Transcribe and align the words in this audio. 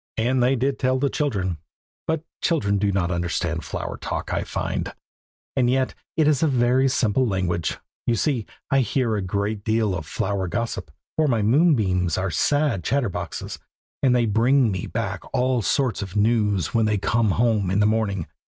And 0.17 0.41
they 0.41 0.55
did 0.55 0.79
tell 0.79 0.97
the 0.97 1.11
children, 1.11 1.59
but 2.07 2.23
children 2.41 2.79
do 2.79 2.91
not 2.91 3.11
understand 3.11 3.63
flower 3.63 3.97
talk, 3.97 4.33
I 4.33 4.43
find. 4.43 4.95
And 5.55 5.69
yet 5.69 5.93
it 6.17 6.27
is 6.27 6.41
a 6.41 6.47
very 6.47 6.89
simple 6.89 7.27
language. 7.27 7.77
You 8.07 8.15
see, 8.15 8.47
I 8.71 8.79
hear 8.79 9.15
a 9.15 9.21
great 9.21 9.63
deal 9.63 9.93
of 9.93 10.07
flower 10.07 10.47
gossip, 10.47 10.89
for 11.17 11.27
my 11.27 11.43
moonbeams 11.43 12.17
are 12.17 12.31
sad 12.31 12.83
chatterboxes, 12.83 13.59
and 14.01 14.15
they 14.15 14.25
bring 14.25 14.71
me 14.71 14.87
back 14.87 15.21
all 15.33 15.61
sorts 15.61 16.01
of 16.01 16.15
news 16.15 16.73
when 16.73 16.85
they 16.87 16.97
come 16.97 17.29
home 17.29 17.69
in 17.69 17.79
the 17.79 17.85
morning. 17.85 18.25